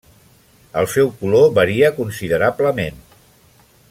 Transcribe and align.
El 0.81 0.87
seu 0.93 1.11
color 1.19 1.45
varia 1.59 1.93
considerablement. 2.01 3.01